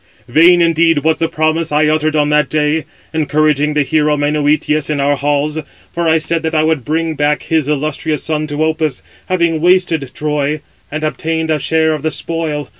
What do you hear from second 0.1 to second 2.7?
vain indeed was the promise I uttered on that